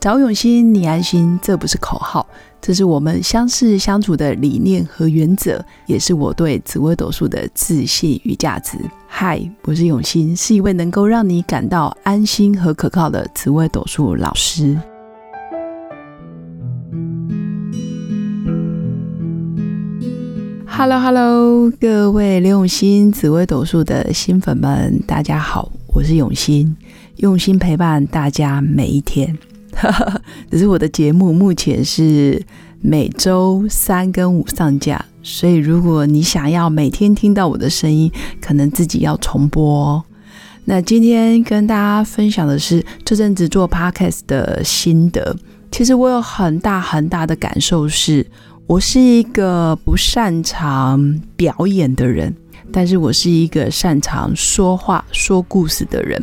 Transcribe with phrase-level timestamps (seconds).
[0.00, 2.24] 找永新，你安心，这不是口号，
[2.60, 8.78] 这是我们相识相处的理念和原则，也是我对紫微斗数的自信与价值。
[9.08, 14.78] 嗨，我是永新，是一位能够让你感到安心和可靠的紫微斗数老师。
[20.64, 26.76] Hello Hello，各位刘永新紫微斗数的新粉们，大家好，我是永新，
[27.16, 29.36] 用心陪伴大家每一天。
[30.50, 32.44] 只是我的节目目前是
[32.80, 38.10] 每周三跟五上架，所以如果你想要每天听到我的声音，
[38.40, 39.64] 可能自己要重播。
[39.64, 40.04] 哦。
[40.64, 45.36] 那今天跟大家分享的是这阵子做 podcast 的心得。
[45.70, 48.26] 其实我有很大很大的感受是。
[48.68, 52.36] 我是一个不擅长表演的人，
[52.70, 56.22] 但是我是一个擅长说话、说故事的人。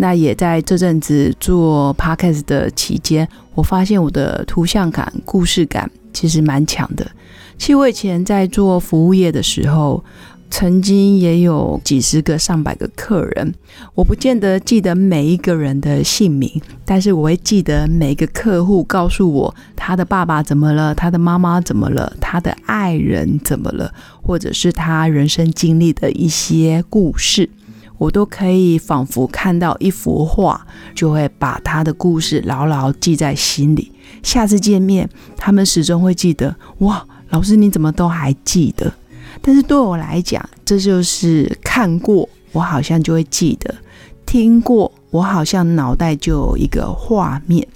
[0.00, 7.06] 那也在这阵子做 podcast 的期间，我发现我的图像感、故事感其实蛮强的。
[7.58, 10.02] 其实以前在做服务业的时候。
[10.52, 13.54] 曾经也有几十个、上百个客人，
[13.94, 16.50] 我不见得记得每一个人的姓名，
[16.84, 27.48] 但是我会记得每个客户告诉我他的爸爸怎么了，他的妈妈怎么了，他的爱人怎么了，或者是他人生经历的一些故事，
[28.00, 30.58] 我都可以仿佛看到一幅画，
[30.94, 33.92] 就会把他的故事牢牢记在心里。
[34.22, 36.56] 下次见面，他们始终会记得。
[36.78, 38.90] 哇，老师你怎么都还记得？
[39.42, 43.70] 但是对我来讲，这就是看过，我好像就会记得；
[44.24, 47.68] 听过，我好像脑袋就有一个画面。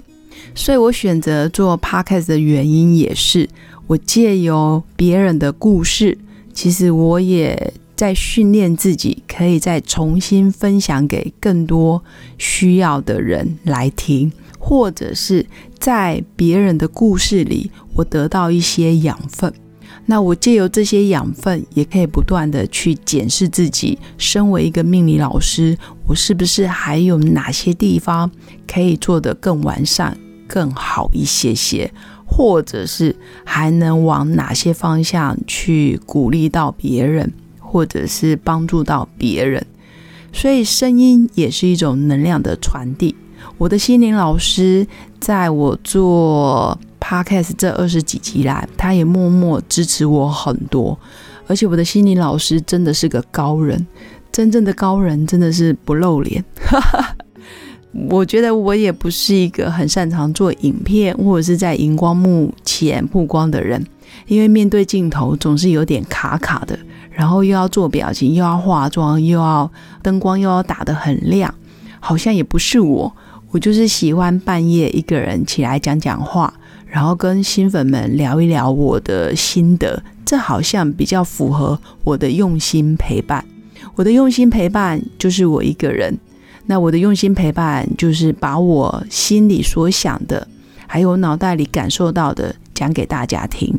[0.54, 3.46] 所以我选择做 podcast 的原因，也是
[3.86, 6.16] 我借由别人的故事，
[6.54, 12.04] 其实我也在训练自己，可以再重新分享给更多
[12.38, 15.44] 需要的人来听，或者是
[15.78, 19.52] 在别人的故事里，我得到一些养分。
[20.06, 23.98] 那我借由这些养分，也可以不断的去检视自己。
[24.18, 25.76] 身为一个命理老师，
[26.06, 28.30] 我是不是还有哪些地方
[28.66, 30.16] 可以做得更完善、
[30.46, 31.90] 更好一些些？
[32.26, 33.14] 或者是
[33.44, 37.32] 还能往哪些方向去鼓励到别人，
[37.74, 39.66] 或者是帮助到别人？
[40.32, 43.16] 所以，声音也是一种能量的传递。
[43.58, 44.86] 我的心灵老师，
[45.18, 46.78] 在我做。
[47.00, 50.98] Podcast 这二十几集来，他也默默支持我很多，
[51.46, 53.86] 而且我的心理老师真的是个高人，
[54.32, 56.42] 真正的高人真的是不露脸。
[58.08, 63.84] 我觉得我也不是一个很擅长做影片或者是在荧光幕前曝光的人，
[64.26, 66.78] 因为面对镜头总是有点卡卡的，
[67.14, 69.70] 然后又要做表情，又要化妆，又要
[70.02, 71.54] 灯光又要打得很亮，
[72.00, 73.16] 好像也不是我。
[73.52, 76.52] 我就是喜欢半夜一个人起来讲讲话。
[76.86, 83.44] 然后跟新粉们聊一聊我的心得，这好像比较符合我的用心陪伴。
[83.96, 86.16] 我的用心陪伴就是我一个人，
[86.66, 90.46] 那我的用心陪伴就是把我心里所想的，
[90.86, 93.76] 还有脑袋里感受到的讲给大家听。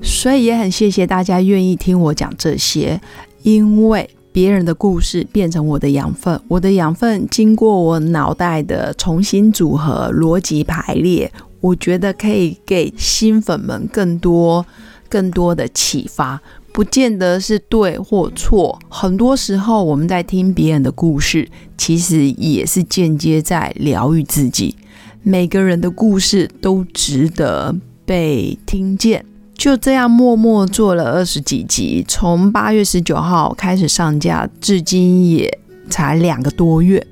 [0.00, 3.00] 所以也很谢谢大家愿意听我讲这些，
[3.42, 11.30] 因为别人的故事变成我的养分，我的养分经过我脑袋的重新组合、逻辑排列。
[11.60, 14.64] 我觉得可以给新粉们更多、
[15.08, 16.40] 更多的启发，
[16.72, 18.78] 不见得是对或错。
[18.88, 24.76] 很多时候，我们在听别人的故事，其实也是间接在疗愈自己。
[25.24, 27.74] 每个人的故事都值得
[28.06, 29.24] 被听见。
[29.58, 35.58] 就这样默默做了二十几集，从八月十九号开始上架，至今也
[35.90, 37.04] 才两个多月。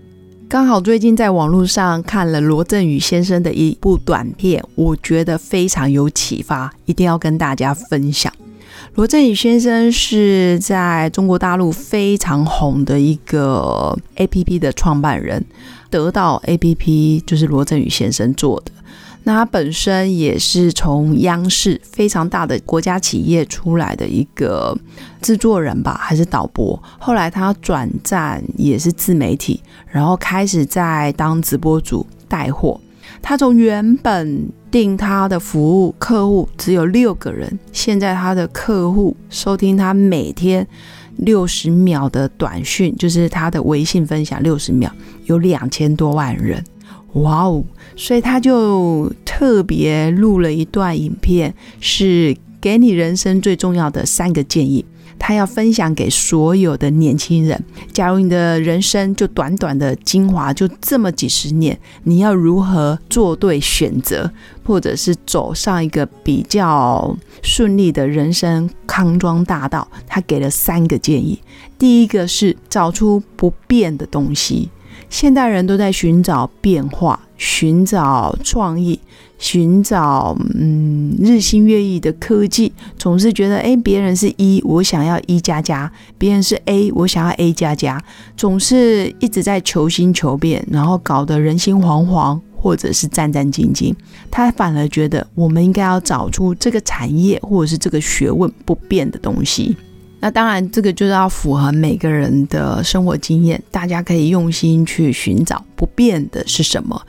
[0.49, 8.33] 刚好最近在网络上看了罗振宇先生的一部短片，我觉得非常有启发，一定要跟大家分享。
[8.95, 15.45] 罗振宇先生是在中国大陆非常红的一个 A P P 的创办人，
[15.91, 18.71] 得到 A P P 就是罗振宇先生做的。
[19.27, 24.73] 那他本身也是从央视非常大的国家企业出来的一个
[25.21, 26.81] 制作人吧，还是导播。
[26.97, 32.81] 后来他转战也是自媒体，然后开始在当直播主带货。
[33.21, 40.65] 他从原本定他的服务客户只有六个人，现在他的客户收听他每天
[41.17, 44.89] 六十秒的短讯，就是他的微信分享六十秒，
[45.25, 46.63] 有两千多万人。
[47.23, 47.65] 哇哦！
[47.97, 54.85] 所以他就特别录了一段影片，是给你人生最重要的三个建议。
[55.19, 57.59] 他要分享给所有的年轻人。
[57.91, 64.31] 假如你的人生就短短的精华就这么几十年，你要如何做对选择，
[64.63, 69.89] 或者是走上一个比较顺利的人生康庄大道？
[70.07, 71.41] 他给了三个建议。
[71.79, 74.69] 第一个是找出不变的东西。
[75.09, 78.99] 现代人都在寻找变化，寻找创意，
[79.39, 88.03] 寻找嗯日新月异的科技，总是觉得诶，别人是一，我想要一加加；别人是 A，我想要 A 加加，
[88.37, 93.95] 总是一直在求新求变，然后搞得人心惶惶，或者是战战兢兢。
[94.31, 99.77] 他反而觉得，我们应该要找出这个产业或者是这个学问不变的东西。
[100.27, 107.01] 那当然，这个就是要符合每个人的生活经验，大家可以用心去寻找不变的是什么。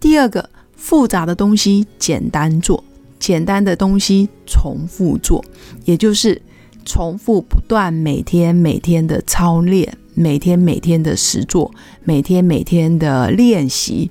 [0.00, 2.82] 第二个，复杂的东西简单做，
[3.18, 5.44] 简单的东西重复做，
[5.84, 6.40] 也就是
[6.86, 11.70] 重复不断，每天每天的操练，每天每天的实做，
[12.04, 14.10] 每天每天的练习。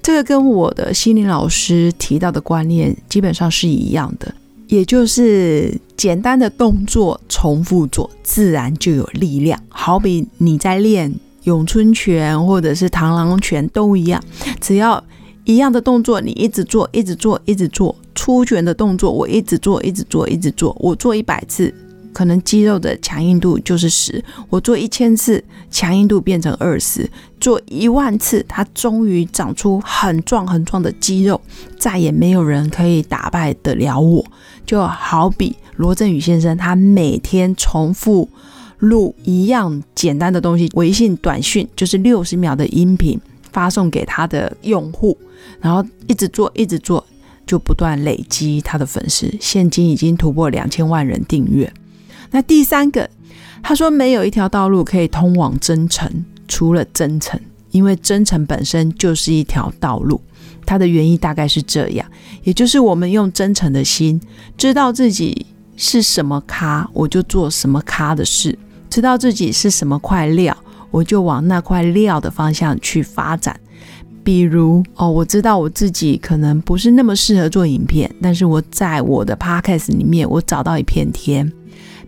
[0.00, 4.32] 这个跟我的心灵老师提到的观念基本上是一样的。
[4.68, 9.60] 也就是简单的动作重复做，自然就有力量。
[9.68, 11.12] 好比你在练
[11.44, 14.22] 咏春拳或者是螳螂拳都一样，
[14.60, 15.02] 只要
[15.44, 17.94] 一样的动作，你一直做，一直做，一直做。
[18.14, 21.72] 出拳的动作，我一直做，一直做，一直做，我做一百次。
[22.16, 27.06] 可能肌肉的强硬度就是十，我做一千次，强硬度变成二十，
[27.38, 31.38] 做一万次，它终于长出很壮很壮的肌肉，
[31.78, 34.24] 再也没有人可以打败得了我。
[34.64, 38.26] 就好比罗振宇先生，他每天重复
[38.78, 43.20] 录一样简单的东西，微信短讯就是六十秒的音频，
[43.52, 45.14] 发送给他的用户，
[45.60, 47.04] 然后一直做，一直做，
[47.46, 51.70] 就不断累积他的粉丝，现今已经突破两千万人订阅。
[52.30, 53.08] 那第三个，
[53.62, 56.10] 他说没有一条道路可以通往真诚，
[56.46, 57.40] 除了真诚，
[57.70, 60.20] 因为真诚本身就是一条道路。
[60.64, 62.04] 它的原意大概是这样，
[62.42, 64.20] 也就是我们用真诚的心，
[64.58, 65.46] 知道自己
[65.76, 68.52] 是什么咖，我就做什么咖的事；
[68.90, 70.56] 知道自己是什么块料，
[70.90, 73.58] 我就往那块料的方向去发展。
[74.24, 81.52] 比如哦，我知道我自己可能不是那么适合做影片，但是我在我的 podcast 里面，我找到一片天。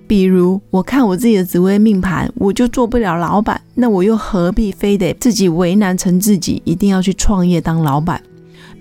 [0.08, 8.20] 比如我看我自己的紫微命盘，我就做不了老板，那我又何必非得自己为难成自己，一定要去创业当老板？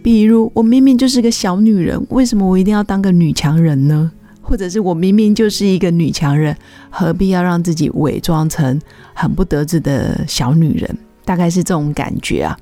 [0.02, 4.10] 比如我明明就是个小女人，为什么我一定要当个女强人呢？
[4.42, 6.56] 或者是我明明就是一个女强人，
[6.90, 8.80] 何必要让自己伪装成
[9.14, 10.98] 很不得志的小女人？
[11.26, 12.58] 大概是这种感觉啊。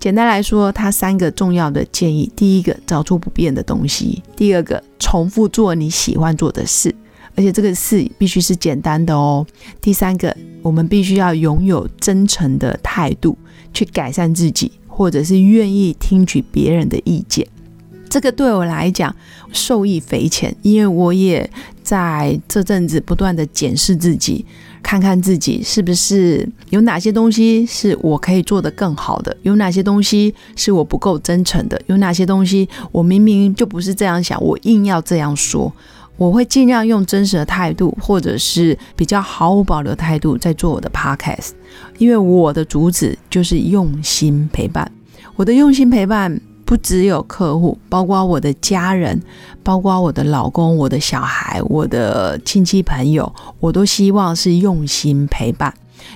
[0.00, 6.94] 简单来说，他三个重要的建议：第一个，找出不变的东西；第二个，重复做你喜欢做的事。
[7.36, 9.46] 而且这个事必须是简单的哦。
[9.80, 13.36] 第三个，我们必须要拥有真诚的态度，
[13.72, 17.46] 去改善自己，或者是愿意听取别人的意见。
[18.08, 19.14] 这个对我来讲
[19.52, 21.48] 受益匪浅，因为我也
[21.82, 24.46] 在这阵子不断的检视自己，
[24.80, 35.70] 看看自己是不是有哪些东西是我可以做得更好的，有哪些东西是我不够真诚的，有哪些东西我明明就不是这样想，我硬要这样说。
[36.16, 41.50] 我会尽量用真实的态度，或者是比较毫无保留的态度，在做我的 podcast，
[41.98, 44.90] 因为我的主旨就是用心陪伴。
[45.34, 49.20] 我的用心陪伴不只有客户，包括我的家人，
[49.62, 55.72] 包括我的老公、我的小孩、我的亲戚朋友，我都希望是用心陪伴。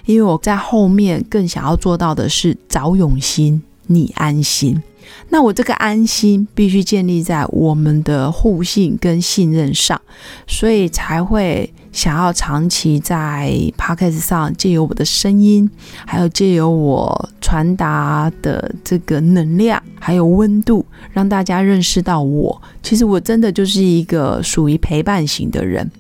[0.07, 4.83] 因为我在后面更想要做到的是找永心，你安心。
[5.29, 10.01] 那我这个安心必须建立在我们的互信跟信任上，
[10.47, 15.71] 所以才会想要长期在 p o c a s t 上借由我的声音，
[16.07, 22.61] 还有借由我传达的这个能量，还有温度，让大家认识到我。
[22.83, 25.91] 其实我真的就是一个属于陪伴型的人。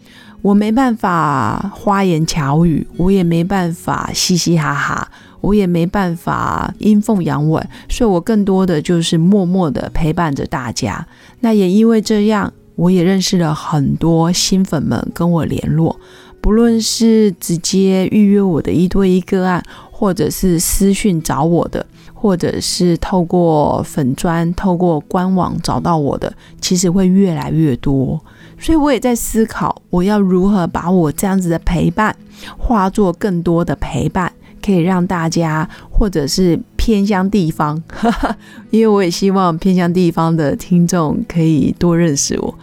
[0.42, 5.06] 我没办法花言巧语，我也没办法嘻嘻哈哈，
[5.40, 11.06] 我也没办法阴奉阳违，所以我更多的就是默默的陪伴着大家。
[11.40, 15.98] 那也因为这样，我也认识了很多新粉们跟我联络，
[16.40, 28.20] 不论是直接预约我的一对一个案，或者是私讯找我的，或者是透过粉砖、透过官网找到我的，其实会越来越多。
[28.58, 32.14] 所以我也在思考，我要如何把我这样子的陪伴
[32.58, 34.30] 化作更多的陪伴，
[34.62, 37.82] 可以让大家或者是偏乡地方，
[38.70, 42.54] 因为我也希望偏乡地方的听众可以多认识我。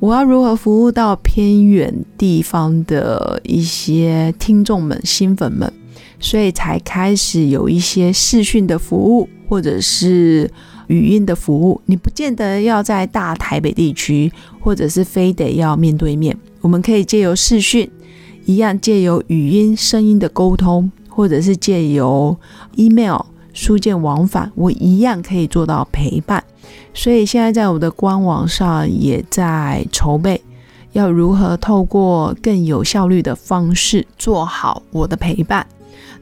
[0.00, 5.72] 我要如何服务到偏远地方的一些听众们、新粉们，
[6.20, 10.48] 所以才开始有一些视讯的服务，或者是
[10.86, 11.80] 语音的服务。
[11.86, 17.90] 你不见得要在大台北地区，或者是非得要面对面，我们可以借由视讯，
[18.44, 20.88] 一样借由语音、声音的沟通，
[21.18, 22.36] 或者是借由
[22.76, 23.20] email
[23.52, 26.44] 书件往返，我一样可以做到陪伴。
[26.94, 30.40] 所以现在在我的官网上也在筹备，
[30.92, 35.66] 要如何透过更有效率的方式做好我的陪伴。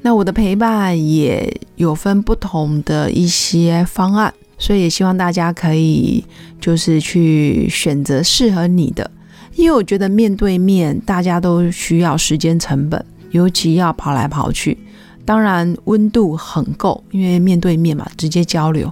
[0.00, 6.24] 那我的陪伴也有分不同的一些方案，所以也希望大家可以
[6.58, 9.10] 就是去选择适合你的。
[9.56, 14.78] 因为我觉得面对面大家都需要时间成本，尤其要跑来跑去，
[15.26, 18.90] 当然温度很够，因为面对面嘛，直接交流。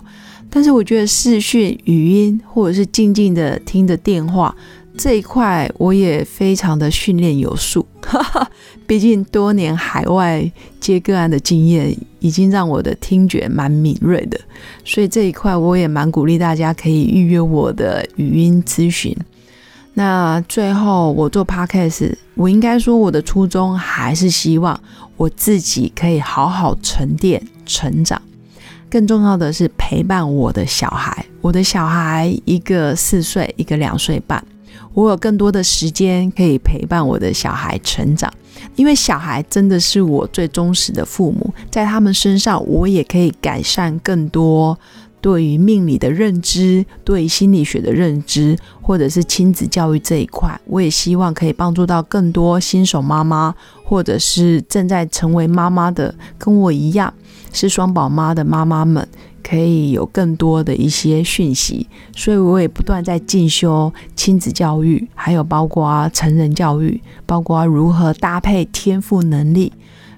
[0.50, 4.54] 但是我觉得视讯、语音或者是静静的听着电话
[4.96, 7.86] 这一块，我也非常的训练有素。
[8.86, 10.48] 毕竟多年海外
[10.78, 14.38] 接个案的经验，已经让我的听觉蛮敏锐的，
[14.84, 19.16] 所以这一块我也蛮鼓励大家可以预约我的语音咨询。
[19.94, 24.78] 那最后我做 podcast，我应该说我的初衷还是希望
[25.16, 28.20] 我自己可以好好沉淀、成长。
[28.90, 34.44] 更重要的是陪伴我的小孩，我的小孩一个四岁，一个两岁半，
[34.92, 38.32] 我有更多的时间可以陪伴我的小孩成长，
[38.76, 44.78] 因为小孩真的是我最忠实的父母，在他们身上我也可以改善更多
[45.24, 57.14] 对于命理的认知，对心理学的认知，或者是亲子教育这一块，我也希望可以帮助到更多新手妈妈，或者是正在成为妈妈的，跟我一样。
[57.54, 59.08] 是双宝妈的妈妈们
[59.42, 69.72] 可以有更多的一些讯息，所以我也不断在进修亲子教育，还有包括成人教育，包括如何搭配天赋能力，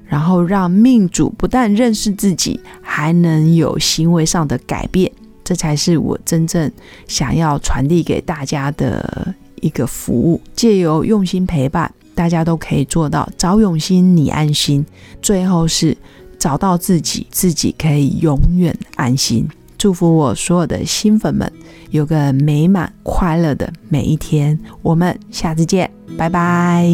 [0.06, 5.10] 然后让命主不但认识自己，还能有行为上的改变，
[5.44, 6.70] 这才是我真正
[7.06, 10.40] 想要传递给大家的一个服务。
[10.54, 14.84] 借由用心陪伴，大家都可以做到找用心，你安心。
[15.20, 15.96] 最后是。
[16.38, 19.48] 找到自己，自己可以永远安心。
[19.78, 21.50] 祝福我所有的新粉们
[21.90, 24.56] 有个美满快乐的每一天。
[24.82, 26.86] 我们下次见，拜拜。